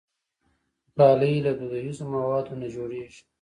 غالۍ 0.97 1.35
له 1.45 1.51
دودیزو 1.59 2.03
موادو 2.13 2.53
نه 2.61 2.67
جوړېږي. 2.75 3.21